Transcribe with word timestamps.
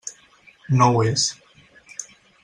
No 0.79 0.87
ho 0.95 1.03
és. 1.09 1.25